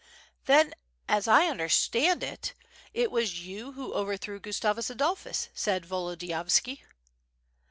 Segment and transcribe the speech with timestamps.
[0.45, 0.73] "Then
[1.07, 2.55] as I understand it,
[2.91, 6.81] it was you who overthrew Gus tavus Adolphus," said Volodiyovski.